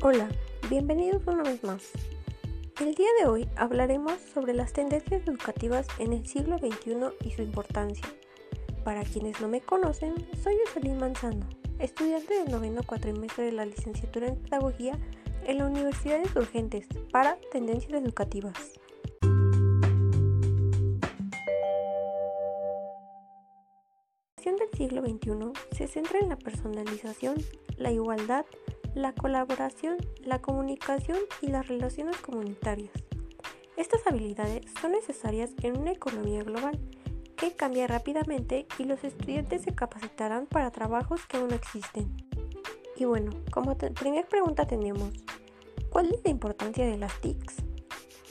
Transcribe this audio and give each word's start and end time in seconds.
Hola, 0.00 0.28
bienvenidos 0.70 1.26
una 1.26 1.42
vez 1.42 1.64
más. 1.64 1.90
El 2.80 2.94
día 2.94 3.08
de 3.18 3.26
hoy 3.26 3.48
hablaremos 3.56 4.20
sobre 4.32 4.54
las 4.54 4.72
tendencias 4.72 5.26
educativas 5.26 5.88
en 5.98 6.12
el 6.12 6.24
siglo 6.24 6.56
XXI 6.56 7.26
y 7.26 7.32
su 7.32 7.42
importancia. 7.42 8.06
Para 8.84 9.02
quienes 9.02 9.40
no 9.40 9.48
me 9.48 9.60
conocen, 9.60 10.14
soy 10.40 10.54
Jocelyn 10.64 10.98
Manzano, 10.98 11.48
estudiante 11.80 12.38
del 12.38 12.52
noveno 12.52 12.82
cuatrimestre 12.86 13.46
de 13.46 13.52
la 13.52 13.66
licenciatura 13.66 14.28
en 14.28 14.36
Pedagogía 14.36 14.96
en 15.44 15.58
la 15.58 15.66
Universidad 15.66 16.22
de 16.22 16.38
Urgentes 16.38 16.86
para 17.10 17.36
Tendencias 17.50 18.00
Educativas. 18.00 18.78
La 24.36 24.52
educación 24.52 24.56
del 24.58 24.78
siglo 24.78 25.02
XXI 25.02 25.76
se 25.76 25.88
centra 25.88 26.20
en 26.20 26.28
la 26.28 26.36
personalización, 26.36 27.34
la 27.76 27.90
igualdad, 27.90 28.46
la 28.94 29.12
colaboración, 29.12 29.96
la 30.22 30.40
comunicación 30.40 31.18
y 31.42 31.48
las 31.48 31.68
relaciones 31.68 32.16
comunitarias. 32.18 32.92
Estas 33.76 34.06
habilidades 34.06 34.62
son 34.80 34.92
necesarias 34.92 35.52
en 35.62 35.78
una 35.78 35.92
economía 35.92 36.42
global 36.42 36.78
que 37.36 37.54
cambia 37.54 37.86
rápidamente 37.86 38.66
y 38.78 38.84
los 38.84 39.04
estudiantes 39.04 39.62
se 39.62 39.74
capacitarán 39.74 40.46
para 40.46 40.72
trabajos 40.72 41.24
que 41.26 41.36
aún 41.36 41.48
no 41.48 41.54
existen. 41.54 42.12
Y 42.96 43.04
bueno, 43.04 43.30
como 43.52 43.76
primera 43.76 44.26
pregunta 44.26 44.66
tenemos, 44.66 45.12
¿cuál 45.90 46.12
es 46.12 46.20
la 46.24 46.30
importancia 46.30 46.84
de 46.84 46.98
las 46.98 47.20
TICs? 47.20 47.56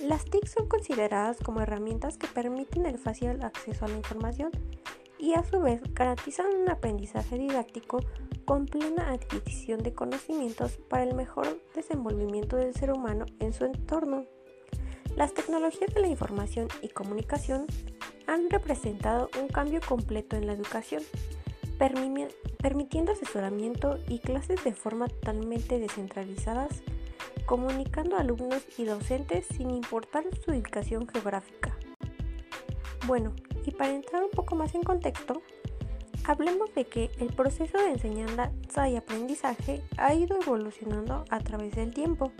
Las 0.03 0.25
TICs 0.25 0.51
son 0.51 0.67
consideradas 0.67 1.37
como 1.37 1.61
herramientas 1.61 2.17
que 2.17 2.27
permiten 2.27 2.85
el 2.85 2.99
fácil 2.99 3.41
acceso 3.41 3.85
a 3.85 3.87
la 3.87 3.95
información 3.95 4.51
y 5.17 5.33
a 5.33 5.43
su 5.43 5.61
vez 5.61 5.81
garantizan 5.93 6.47
un 6.53 6.69
aprendizaje 6.69 7.37
didáctico 7.37 8.01
con 8.47 8.65
plena 8.65 9.11
adquisición 9.11 9.83
de 9.83 9.93
conocimientos 9.93 10.77
para 10.89 11.03
el 11.03 11.13
mejor 11.13 11.61
desenvolvimiento 11.75 12.55
del 12.55 12.73
ser 12.73 12.91
humano 12.91 13.25
en 13.41 13.51
su 13.51 13.65
entorno. 13.65 14.23
Las 15.17 15.33
tecnologías 15.33 15.93
de 15.93 15.99
la 15.99 16.07
información 16.07 16.69
y 16.81 16.87
comunicación 16.87 17.65
han 18.25 18.49
representado 18.49 19.29
un 19.41 19.49
cambio 19.49 19.81
completo 19.85 20.37
en 20.37 20.47
la 20.47 20.53
educación, 20.53 21.03
permitiendo 21.77 23.11
asesoramiento 23.11 23.99
y 24.07 24.19
clases 24.19 24.63
de 24.63 24.73
forma 24.73 25.09
totalmente 25.09 25.77
descentralizadas, 25.77 26.83
comunicando 27.45 28.15
a 28.15 28.21
alumnos 28.21 28.65
y 28.77 28.85
docentes 28.85 29.45
sin 29.57 29.71
importar 29.71 30.23
su 30.45 30.51
ubicación 30.51 31.05
geográfica. 31.05 31.75
Bueno, 33.07 33.33
y 33.65 33.71
para 33.71 33.93
entrar 33.93 34.23
un 34.23 34.31
poco 34.31 34.55
más 34.55 34.73
en 34.73 34.83
contexto, 34.83 35.41
Hablemos 36.27 36.75
de 36.75 36.83
que 36.83 37.09
el 37.21 37.33
proceso 37.33 37.77
de 37.77 37.91
enseñanza 37.91 38.89
y 38.89 38.97
aprendizaje 38.97 39.81
ha 39.95 40.13
ido 40.13 40.37
evolucionando 40.41 41.23
a 41.29 41.39
través 41.39 41.73
del 41.73 41.93
tiempo. 41.93 42.33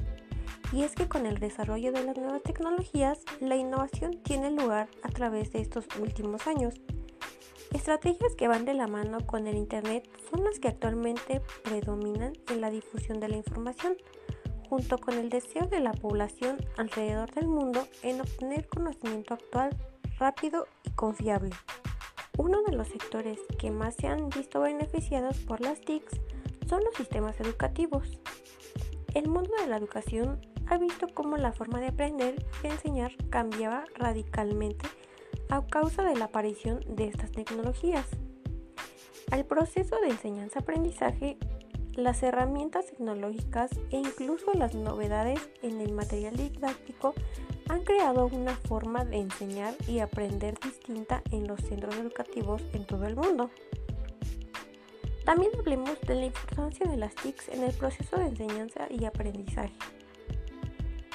Y 0.74 0.84
es 0.84 0.94
que 0.94 1.08
con 1.08 1.26
el 1.26 1.40
desarrollo 1.40 1.94
de 1.94 2.04
las 2.04 2.18
nuevas 2.18 2.44
tecnologías, 2.44 3.22
la 3.40 3.56
innovación 3.56 4.22
tiene 4.24 4.52
lugar 4.52 4.90
a 5.04 5.08
través 5.08 5.54
de 5.54 5.62
estos 5.62 5.86
últimos 6.02 6.48
años. 6.48 6.74
Estrategias 7.74 8.36
que 8.36 8.50
van 8.50 8.66
de 8.66 8.74
la 8.74 8.88
mano 8.88 9.26
con 9.26 9.48
el 9.48 9.56
Internet 9.56 10.10
son 10.30 10.44
las 10.44 10.60
que 10.60 10.68
actualmente 10.68 11.42
predominan 11.64 12.34
en 12.50 12.60
la 12.60 12.70
difusión 12.70 13.22
de 13.22 13.30
la 13.30 13.38
información, 13.38 13.96
junto 14.68 14.98
con 14.98 15.14
el 15.14 15.30
deseo 15.30 15.66
de 15.66 15.80
la 15.80 15.94
población 15.94 16.58
alrededor 16.76 17.34
del 17.34 17.48
mundo 17.48 17.88
en 18.04 18.20
obtener 18.20 18.68
conocimiento 18.68 19.36
actual, 19.36 19.78
rápido 20.20 20.68
y 20.84 20.90
confiable. 20.92 21.52
Uno 22.38 22.62
de 22.62 22.76
los 22.76 22.88
sectores 22.88 23.40
que 23.58 23.72
más 23.72 23.96
se 23.96 24.08
han 24.08 24.30
visto 24.30 24.62
beneficiados 24.62 25.40
por 25.40 25.60
las 25.60 25.82
TICs 25.82 26.22
son 26.70 26.84
los 26.84 26.94
sistemas 26.94 27.40
educativos. 27.40 28.20
El 29.16 29.28
mundo 29.28 29.50
de 29.60 29.68
la 29.68 29.78
educación 29.78 30.40
ha 30.68 30.78
visto 30.78 31.08
cómo 31.14 31.38
la 31.38 31.52
forma 31.52 31.80
de 31.80 31.88
aprender 31.88 32.46
y 32.64 32.68
enseñar 32.68 33.12
cambiaba 33.32 33.86
radicalmente 33.96 34.88
a 35.50 35.66
causa 35.66 36.04
de 36.04 36.16
la 36.16 36.26
aparición 36.26 36.82
de 36.88 37.08
estas 37.08 37.32
tecnologías. 37.32 38.06
Al 39.32 39.46
proceso 39.46 39.96
de 40.00 40.10
enseñanza-aprendizaje, 40.10 41.38
las 41.96 42.22
herramientas 42.22 42.86
tecnológicas 42.86 43.72
e 43.90 43.98
incluso 43.98 44.54
las 44.54 44.76
novedades 44.76 45.50
en 45.64 45.82
el 45.82 45.92
material 45.94 46.36
didáctico 46.36 47.16
han 47.70 47.84
creado 47.84 48.28
una 48.28 48.56
forma 48.56 49.06
de 49.06 49.18
enseñar 49.18 49.76
y 49.88 50.00
aprender 50.00 50.58
distinta 50.60 51.22
en 51.32 51.48
los 51.48 51.60
centros 51.62 51.96
educativos 51.96 52.62
en 52.74 52.86
todo 52.86 53.06
el 53.06 53.16
mundo. 53.16 53.50
También 55.26 55.52
hablemos 55.60 56.00
de 56.02 56.16
la 56.16 56.26
importancia 56.28 56.90
de 56.90 56.98
las 56.98 57.14
TICs 57.16 57.50
en 57.50 57.64
el 57.64 57.74
proceso 57.74 58.16
de 58.18 58.28
enseñanza 58.28 58.88
y 58.90 59.04
aprendizaje. 59.04 59.74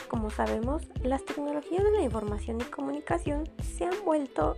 Como 0.09 0.29
sabemos, 0.29 0.83
las 1.03 1.25
tecnologías 1.25 1.83
de 1.83 1.93
la 1.93 2.03
información 2.03 2.61
y 2.61 2.65
comunicación 2.65 3.49
se 3.63 3.87
han 3.87 4.05
vuelto 4.05 4.57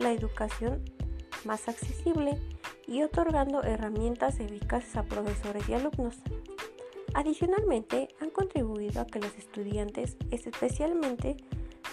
la 0.00 0.10
educación 0.10 0.82
más 1.44 1.68
accesible 1.68 2.36
y 2.88 3.02
otorgando 3.02 3.62
herramientas 3.62 4.40
eficaces 4.40 4.96
a 4.96 5.04
profesores 5.04 5.68
y 5.68 5.74
alumnos. 5.74 6.16
Adicionalmente, 7.14 8.08
han 8.20 8.30
contribuido 8.30 9.00
a 9.00 9.06
que 9.06 9.18
los 9.18 9.34
estudiantes, 9.36 10.16
especialmente 10.30 11.36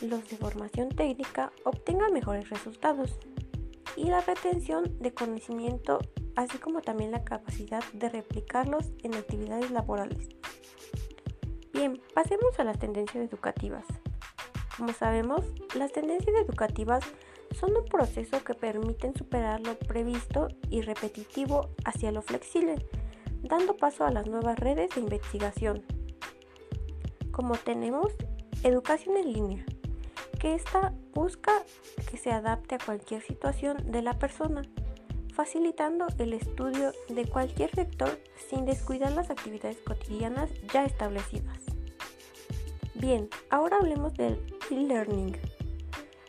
los 0.02 0.28
de 0.30 0.38
formación 0.38 0.90
técnica, 0.90 1.52
obtengan 1.64 2.14
mejores 2.14 2.50
resultados 2.50 3.18
y 3.96 4.06
la 4.06 4.22
retención 4.22 4.96
de 5.00 5.14
conocimiento, 5.14 6.00
así 6.36 6.60
como 6.60 6.82
también 6.82 7.12
la 7.12 7.24
capacidad 7.24 7.84
de 7.94 8.10
replicarlos 8.10 8.92
en 9.02 9.16
actividades 9.16 9.72
laborales. 9.72 10.30
Bien, 11.74 12.00
pasemos 12.14 12.60
a 12.60 12.64
las 12.64 12.78
tendencias 12.78 13.28
educativas. 13.28 13.86
Como 14.78 14.94
sabemos, 14.94 15.44
las 15.76 15.92
tendencias 15.92 16.36
educativas 16.36 17.04
son 17.60 17.76
un 17.76 17.86
proceso 17.86 18.44
que 18.44 18.54
permiten 18.54 19.16
superar 19.16 19.62
lo 19.62 19.80
previsto 19.80 20.48
y 20.70 20.82
repetitivo 20.82 21.70
hacia 21.86 22.12
lo 22.12 22.22
flexible 22.22 22.86
dando 23.44 23.76
paso 23.76 24.06
a 24.06 24.12
las 24.12 24.28
nuevas 24.28 24.60
redes 24.60 24.90
de 24.96 25.02
investigación. 25.02 25.84
Como 27.32 27.56
tenemos 27.56 28.14
educación 28.64 29.18
en 29.18 29.34
línea, 29.34 29.66
que 30.40 30.56
esta 30.56 30.94
busca 31.14 31.64
que 32.10 32.18
se 32.18 32.32
adapte 32.32 32.76
a 32.76 32.80
cualquier 32.80 33.22
situación 33.22 33.92
de 33.92 34.02
la 34.02 34.18
persona, 34.20 34.62
facilitando 35.34 36.08
el 36.18 36.34
estudio 36.34 36.94
de 37.10 37.26
cualquier 37.26 37.70
sector 37.72 38.20
sin 38.50 38.66
descuidar 38.66 39.12
las 39.12 39.30
actividades 39.30 39.78
cotidianas 39.78 40.50
ya 40.74 40.84
establecidas. 40.86 41.60
Bien, 42.96 43.30
ahora 43.52 43.78
hablemos 43.78 44.14
del 44.16 44.42
e-learning. 44.72 45.38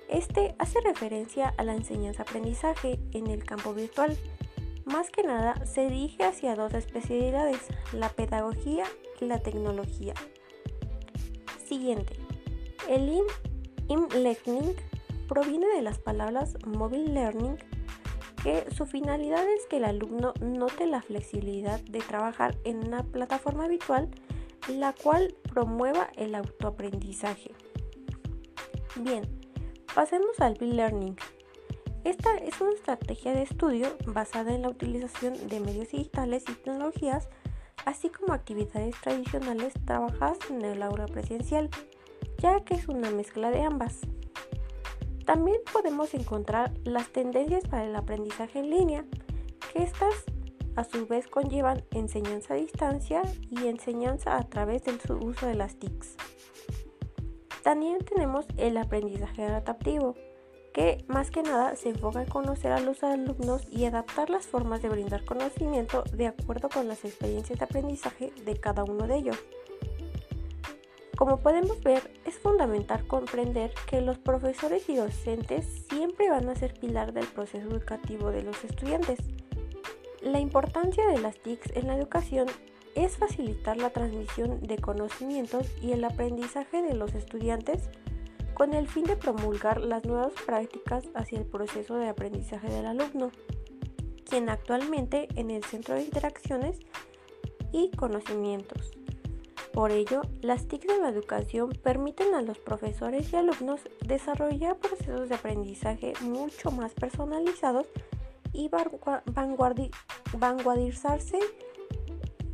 Este 0.09 0.55
hace 0.59 0.81
referencia 0.81 1.55
a 1.57 1.65
la 1.65 1.75
enseñanza-aprendizaje 1.75 2.99
en 3.13 3.29
el 3.29 3.45
campo 3.45 3.73
virtual 3.73 4.17
más 4.89 5.11
que 5.11 5.23
nada 5.23 5.65
se 5.65 5.89
dirige 5.89 6.25
hacia 6.25 6.57
dos 6.57 6.75
especialidades, 6.75 7.61
la 7.93 8.09
pedagogía 8.09 8.85
y 9.21 9.27
la 9.27 9.39
tecnología. 9.41 10.15
Siguiente. 11.67 12.15
El 12.89 13.09
in-learning 13.89 14.75
proviene 15.29 15.67
de 15.69 15.83
las 15.83 15.99
palabras 15.99 16.57
mobile 16.67 17.13
learning, 17.13 17.59
que 18.43 18.65
su 18.75 18.87
finalidad 18.87 19.47
es 19.49 19.67
que 19.67 19.77
el 19.77 19.85
alumno 19.85 20.33
note 20.41 20.87
la 20.87 21.03
flexibilidad 21.03 21.81
de 21.81 21.99
trabajar 21.99 22.57
en 22.65 22.87
una 22.87 23.03
plataforma 23.03 23.69
virtual, 23.69 24.09
la 24.69 24.93
cual 24.95 25.35
promueva 25.53 26.09
el 26.17 26.35
autoaprendizaje. 26.35 27.53
Bien, 28.97 29.23
pasemos 29.95 30.41
al 30.41 30.57
e-learning. 30.61 31.17
Esta 32.05 32.37
es 32.37 32.61
una 32.61 32.73
estrategia 32.73 33.33
de 33.33 33.43
estudio 33.43 33.89
basada 34.07 34.55
en 34.55 34.63
la 34.63 34.69
utilización 34.69 35.49
de 35.49 35.61
medios 35.61 35.91
digitales 35.91 36.45
y 36.49 36.55
tecnologías, 36.55 37.29
así 37.85 38.09
como 38.09 38.33
actividades 38.33 38.95
tradicionales 39.01 39.75
trabajadas 39.85 40.39
en 40.51 40.63
el 40.63 40.83
aula 40.83 41.07
presencial, 41.07 41.69
ya 42.39 42.61
que 42.61 42.75
es 42.75 42.89
una 42.89 43.11
mezcla 43.11 43.51
de 43.51 43.63
ambas. 43.63 44.01
También 45.27 45.61
podemos 45.73 46.15
encontrar 46.15 46.73
las 46.85 47.11
tendencias 47.11 47.69
para 47.69 47.85
el 47.85 47.95
aprendizaje 47.95 48.61
en 48.61 48.71
línea, 48.71 49.05
que 49.73 49.83
estas 49.83 50.25
a 50.77 50.85
su 50.85 51.07
vez 51.07 51.27
conllevan 51.27 51.85
enseñanza 51.91 52.55
a 52.55 52.57
distancia 52.57 53.23
y 53.51 53.67
enseñanza 53.67 54.37
a 54.37 54.45
través 54.45 54.85
del 54.85 55.01
uso 55.21 55.47
de 55.47 55.57
las 55.57 55.77
TICs. 55.77 56.15
También 57.65 57.99
tenemos 57.99 58.47
el 58.57 58.77
aprendizaje 58.77 59.43
adaptativo, 59.43 60.15
que 60.73 61.05
más 61.09 61.31
que 61.31 61.43
nada 61.43 61.77
se 61.77 61.91
enfoca 61.91 62.23
en 62.23 62.29
conocer 62.29 62.73
a 62.73 62.81
los 62.81 63.03
alumnos 63.03 63.67
y 63.71 63.85
adaptar 63.85 64.31
las 64.31 64.47
formas 64.47 64.83
de 64.83 64.89
brindar 64.89 65.25
conocimiento 65.25 66.05
de 66.13 66.27
acuerdo 66.29 66.69
con 66.69 66.89
las 66.89 67.05
experiencias 67.05 67.59
de 67.59 67.65
aprendizaje 67.65 68.33
de 68.45 68.57
cada 68.57 68.85
uno 68.85 69.07
de 69.07 69.17
ellos. 69.17 69.37
Como 71.17 71.41
podemos 71.41 71.83
ver, 71.83 72.13
es 72.27 72.39
fundamental 72.39 73.05
comprender 73.09 73.73
que 73.91 74.01
los 74.01 74.19
profesores 74.19 74.89
y 74.89 74.95
docentes 74.95 75.67
siempre 75.91 76.31
van 76.31 76.49
a 76.49 76.55
ser 76.55 76.79
pilar 76.79 77.13
del 77.13 77.27
proceso 77.27 77.69
educativo 77.69 78.31
de 78.31 78.45
los 78.45 78.63
estudiantes. 78.63 79.19
La 80.23 80.39
importancia 80.39 81.05
de 81.09 81.19
las 81.19 81.37
TICs 81.39 81.73
en 81.75 81.89
la 81.89 81.97
educación 81.97 82.47
es 82.95 83.17
facilitar 83.17 83.79
la 83.79 83.91
transmisión 83.91 84.61
de 84.61 84.79
conocimientos 84.79 85.67
y 85.83 85.91
el 85.91 86.05
aprendizaje 86.05 86.83
de 86.83 86.95
los 86.95 87.15
estudiantes 87.15 87.91
con 88.59 88.75
el 88.75 88.89
fin 88.89 89.05
de 89.05 89.17
promulgar 89.17 89.81
las 89.81 90.05
nuevas 90.05 90.33
prácticas 90.45 91.05
hacia 91.15 91.39
el 91.39 91.47
proceso 91.47 91.95
de 91.95 92.09
aprendizaje 92.09 92.69
del 92.69 92.87
alumno, 92.87 93.31
quien 94.29 94.49
actualmente 94.49 95.29
en 95.37 95.53
el 95.53 95.63
centro 95.63 95.95
de 95.95 96.03
interacciones 96.03 96.81
y 97.73 97.93
conocimientos. 97.93 98.91
Por 99.73 99.93
ello, 99.93 100.23
las 100.41 100.67
TIC 100.67 100.89
de 100.89 100.99
la 100.99 101.11
educación 101.11 101.71
permiten 101.71 102.35
a 102.35 102.43
los 102.43 102.59
profesores 102.59 103.33
y 103.33 103.37
alumnos 103.37 103.81
desarrollar 104.05 104.77
procesos 104.77 105.29
de 105.29 105.37
aprendizaje 105.37 106.15
mucho 106.21 106.73
más 106.73 106.95
personalizados 106.95 107.87
y 108.53 108.71
vanguardizarse, 110.37 111.39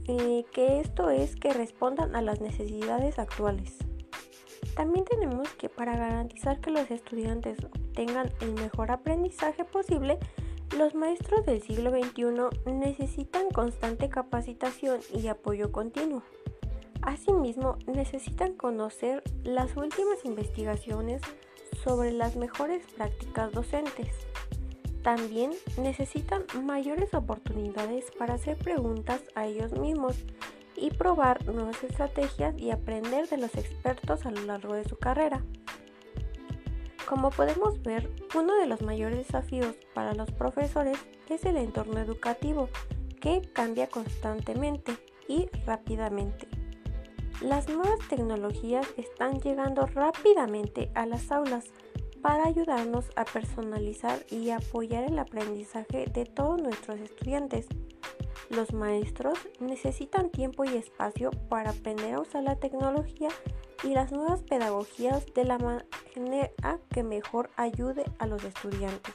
eh, 0.06 0.44
que 0.52 0.80
esto 0.80 1.08
es 1.08 1.34
que 1.34 1.54
respondan 1.54 2.14
a 2.14 2.20
las 2.20 2.42
necesidades 2.42 3.18
actuales. 3.18 3.83
También 4.74 5.04
tenemos 5.04 5.48
que 5.54 5.68
para 5.68 5.96
garantizar 5.96 6.60
que 6.60 6.70
los 6.70 6.90
estudiantes 6.90 7.58
tengan 7.94 8.30
el 8.40 8.54
mejor 8.54 8.90
aprendizaje 8.90 9.64
posible, 9.64 10.18
los 10.76 10.94
maestros 10.94 11.46
del 11.46 11.62
siglo 11.62 11.90
XXI 11.90 12.72
necesitan 12.72 13.48
constante 13.50 14.08
capacitación 14.08 15.00
y 15.12 15.28
apoyo 15.28 15.70
continuo. 15.70 16.22
Asimismo, 17.02 17.76
necesitan 17.86 18.54
conocer 18.54 19.22
las 19.44 19.76
últimas 19.76 20.24
investigaciones 20.24 21.22
sobre 21.84 22.10
las 22.12 22.34
mejores 22.34 22.84
prácticas 22.96 23.52
docentes. 23.52 24.08
También 25.02 25.52
necesitan 25.76 26.44
mayores 26.64 27.12
oportunidades 27.12 28.06
para 28.18 28.34
hacer 28.34 28.56
preguntas 28.56 29.22
a 29.34 29.46
ellos 29.46 29.72
mismos 29.78 30.16
y 30.76 30.90
probar 30.90 31.46
nuevas 31.46 31.82
estrategias 31.82 32.54
y 32.58 32.70
aprender 32.70 33.28
de 33.28 33.38
los 33.38 33.54
expertos 33.54 34.26
a 34.26 34.30
lo 34.30 34.42
largo 34.42 34.74
de 34.74 34.84
su 34.84 34.96
carrera. 34.96 35.44
Como 37.06 37.30
podemos 37.30 37.82
ver, 37.82 38.10
uno 38.34 38.56
de 38.56 38.66
los 38.66 38.82
mayores 38.82 39.18
desafíos 39.18 39.76
para 39.94 40.14
los 40.14 40.30
profesores 40.30 40.98
es 41.28 41.44
el 41.44 41.56
entorno 41.56 42.00
educativo, 42.00 42.68
que 43.20 43.42
cambia 43.52 43.88
constantemente 43.88 44.96
y 45.28 45.48
rápidamente. 45.66 46.48
Las 47.40 47.68
nuevas 47.68 47.98
tecnologías 48.08 48.86
están 48.96 49.40
llegando 49.40 49.86
rápidamente 49.86 50.90
a 50.94 51.04
las 51.04 51.30
aulas 51.30 51.66
para 52.22 52.46
ayudarnos 52.46 53.10
a 53.16 53.24
personalizar 53.26 54.24
y 54.30 54.48
apoyar 54.50 55.04
el 55.04 55.18
aprendizaje 55.18 56.06
de 56.06 56.24
todos 56.24 56.62
nuestros 56.62 56.98
estudiantes. 57.00 57.66
Los 58.54 58.72
maestros 58.72 59.38
necesitan 59.58 60.30
tiempo 60.30 60.64
y 60.64 60.76
espacio 60.76 61.30
para 61.48 61.70
aprender 61.70 62.14
a 62.14 62.20
usar 62.20 62.44
la 62.44 62.54
tecnología 62.54 63.28
y 63.82 63.88
las 63.88 64.12
nuevas 64.12 64.42
pedagogías 64.42 65.26
de 65.34 65.44
la 65.44 65.58
manera 65.58 66.78
que 66.90 67.02
mejor 67.02 67.50
ayude 67.56 68.04
a 68.18 68.26
los 68.26 68.44
estudiantes. 68.44 69.14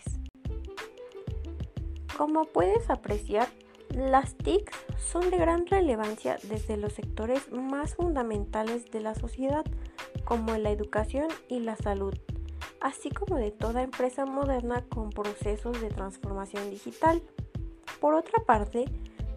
Como 2.17 2.45
puedes 2.45 2.89
apreciar, 2.89 3.47
las 3.95 4.35
TIC 4.35 4.71
son 4.97 5.29
de 5.31 5.37
gran 5.37 5.65
relevancia 5.67 6.37
desde 6.43 6.75
los 6.75 6.93
sectores 6.93 7.49
más 7.49 7.95
fundamentales 7.95 8.91
de 8.91 8.99
la 8.99 9.15
sociedad, 9.15 9.63
como 10.25 10.57
la 10.57 10.71
educación 10.71 11.27
y 11.47 11.61
la 11.61 11.77
salud, 11.77 12.13
así 12.81 13.09
como 13.09 13.37
de 13.37 13.51
toda 13.51 13.83
empresa 13.83 14.25
moderna 14.25 14.83
con 14.89 15.11
procesos 15.11 15.79
de 15.79 15.89
transformación 15.89 16.69
digital. 16.69 17.21
Por 18.01 18.13
otra 18.13 18.43
parte, 18.45 18.85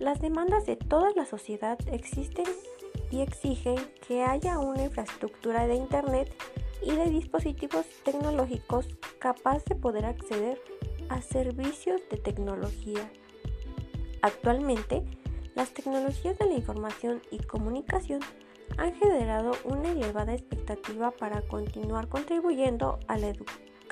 las 0.02 0.20
demandas 0.20 0.66
de 0.66 0.74
toda 0.74 1.10
la 1.14 1.24
sociedad 1.24 1.78
existen 1.86 2.46
y 3.12 3.20
exigen 3.20 3.76
que 4.06 4.24
haya 4.24 4.58
una 4.58 4.82
infraestructura 4.82 5.68
de 5.68 5.76
Internet 5.76 6.34
y 6.82 6.90
de 6.90 7.08
dispositivos 7.08 7.86
tecnológicos 8.04 8.88
capaz 9.20 9.64
de 9.66 9.76
poder 9.76 10.04
acceder 10.04 10.60
a 11.08 11.22
servicios 11.22 12.00
de 12.10 12.16
tecnología. 12.16 13.12
Actualmente, 14.22 15.04
las 15.54 15.72
tecnologías 15.72 16.36
de 16.36 16.46
la 16.46 16.54
información 16.54 17.22
y 17.30 17.38
comunicación 17.38 18.18
han 18.78 18.94
generado 18.96 19.52
una 19.64 19.92
elevada 19.92 20.34
expectativa 20.34 21.12
para 21.12 21.42
continuar 21.42 22.08
contribuyendo 22.08 22.98
a 23.06 23.18
la, 23.18 23.32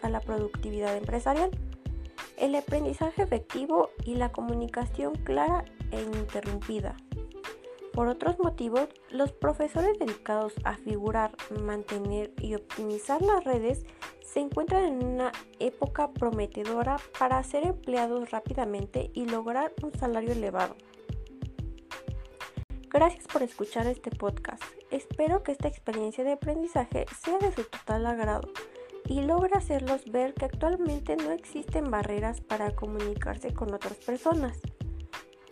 a 0.02 0.08
la 0.08 0.20
productividad 0.20 0.96
empresarial 0.96 1.50
el 2.36 2.56
aprendizaje 2.56 3.22
efectivo 3.22 3.90
y 4.04 4.14
la 4.16 4.32
comunicación 4.32 5.14
clara 5.14 5.64
e 5.90 6.02
ininterrumpida. 6.02 6.96
Por 7.92 8.06
otros 8.06 8.38
motivos, 8.38 8.88
los 9.10 9.32
profesores 9.32 9.98
dedicados 9.98 10.54
a 10.64 10.76
figurar, 10.76 11.36
mantener 11.62 12.32
y 12.40 12.54
optimizar 12.54 13.20
las 13.20 13.44
redes 13.44 13.84
se 14.22 14.40
encuentran 14.40 14.84
en 14.84 15.04
una 15.04 15.32
época 15.58 16.12
prometedora 16.12 16.98
para 17.18 17.42
ser 17.42 17.66
empleados 17.66 18.30
rápidamente 18.30 19.10
y 19.12 19.26
lograr 19.26 19.72
un 19.82 19.92
salario 19.92 20.32
elevado. 20.32 20.76
Gracias 22.92 23.26
por 23.26 23.42
escuchar 23.42 23.86
este 23.86 24.10
podcast. 24.10 24.62
Espero 24.90 25.42
que 25.42 25.52
esta 25.52 25.68
experiencia 25.68 26.24
de 26.24 26.32
aprendizaje 26.32 27.06
sea 27.22 27.38
de 27.38 27.52
su 27.52 27.64
total 27.64 28.06
agrado 28.06 28.48
y 29.06 29.22
logra 29.22 29.58
hacerlos 29.58 30.10
ver 30.10 30.34
que 30.34 30.44
actualmente 30.44 31.16
no 31.16 31.32
existen 31.32 31.90
barreras 31.90 32.40
para 32.40 32.74
comunicarse 32.74 33.52
con 33.52 33.74
otras 33.74 33.96
personas. 33.96 34.60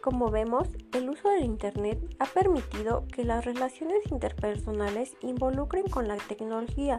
Como 0.08 0.31
vemos, 0.31 0.66
el 0.94 1.10
uso 1.10 1.28
del 1.28 1.44
Internet 1.44 1.99
ha 2.19 2.25
permitido 2.25 3.05
que 3.12 3.25
las 3.25 3.44
relaciones 3.44 4.10
interpersonales 4.10 5.14
involucren 5.20 5.87
con 5.87 6.08
la 6.08 6.16
tecnología. 6.16 6.99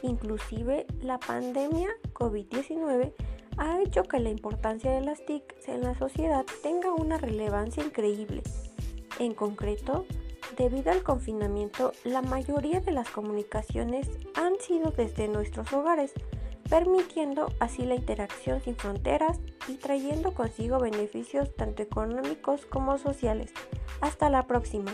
Inclusive 0.00 0.86
la 1.02 1.20
pandemia 1.20 1.90
COVID-19 2.14 3.12
ha 3.58 3.82
hecho 3.82 4.04
que 4.04 4.18
la 4.20 4.30
importancia 4.30 4.90
de 4.92 5.02
las 5.02 5.22
TIC 5.26 5.56
en 5.66 5.82
la 5.82 5.94
sociedad 5.98 6.46
tenga 6.62 6.94
una 6.94 7.18
relevancia 7.18 7.84
increíble. 7.84 8.42
En 9.18 9.34
concreto, 9.34 10.06
Debido 10.56 10.90
al 10.90 11.04
confinamiento, 11.04 11.92
la 12.04 12.22
mayoría 12.22 12.80
de 12.80 12.90
las 12.90 13.10
comunicaciones 13.10 14.08
han 14.34 14.58
sido 14.58 14.90
desde 14.90 15.28
nuestros 15.28 15.72
hogares, 15.72 16.12
permitiendo 16.68 17.52
así 17.60 17.84
la 17.84 17.94
interacción 17.94 18.60
sin 18.60 18.76
fronteras 18.76 19.38
y 19.68 19.76
trayendo 19.76 20.34
consigo 20.34 20.78
beneficios 20.78 21.54
tanto 21.54 21.82
económicos 21.82 22.66
como 22.66 22.98
sociales. 22.98 23.52
Hasta 24.00 24.30
la 24.30 24.46
próxima. 24.46 24.92